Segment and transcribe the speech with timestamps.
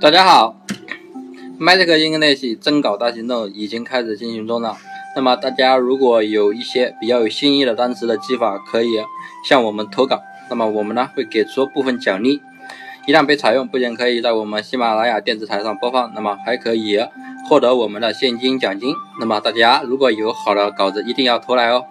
[0.00, 0.56] 大家好
[1.60, 4.74] ，Magic English 征稿大行动已经开始进行中了。
[5.14, 8.88] 那么大家如果有一些比较有新意的单词的记法，可以
[9.46, 10.22] 向我们投稿。
[10.48, 12.40] 那么我们呢会给出部分奖励。
[13.06, 16.98] 一旦被采用，不仅可以在我们喜马拉雅电子台上播放，那么还可以
[17.46, 18.94] 获得我们的现金奖金。
[19.20, 21.84] 那么大家如果有好的稿子，一定要投来哦。